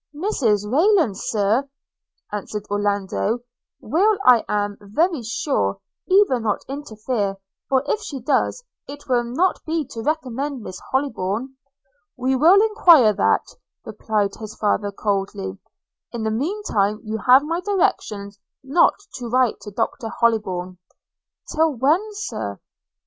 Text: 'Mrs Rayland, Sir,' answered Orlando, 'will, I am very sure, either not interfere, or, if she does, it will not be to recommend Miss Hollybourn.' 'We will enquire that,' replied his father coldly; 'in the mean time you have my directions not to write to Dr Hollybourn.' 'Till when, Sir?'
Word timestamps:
'Mrs 0.15 0.65
Rayland, 0.65 1.15
Sir,' 1.15 1.69
answered 2.31 2.65
Orlando, 2.71 3.41
'will, 3.81 4.17
I 4.25 4.43
am 4.49 4.77
very 4.81 5.21
sure, 5.21 5.77
either 6.09 6.39
not 6.39 6.65
interfere, 6.67 7.35
or, 7.69 7.83
if 7.85 8.01
she 8.01 8.19
does, 8.19 8.63
it 8.87 9.07
will 9.07 9.23
not 9.23 9.63
be 9.63 9.85
to 9.91 10.01
recommend 10.01 10.63
Miss 10.63 10.81
Hollybourn.' 10.91 11.55
'We 12.17 12.35
will 12.35 12.63
enquire 12.63 13.13
that,' 13.13 13.55
replied 13.85 14.33
his 14.39 14.55
father 14.55 14.91
coldly; 14.91 15.59
'in 16.11 16.23
the 16.23 16.31
mean 16.31 16.63
time 16.63 17.01
you 17.03 17.19
have 17.27 17.43
my 17.43 17.59
directions 17.59 18.39
not 18.63 18.95
to 19.17 19.27
write 19.29 19.59
to 19.59 19.69
Dr 19.71 20.09
Hollybourn.' 20.09 20.79
'Till 21.47 21.75
when, 21.75 22.01
Sir?' 22.13 22.59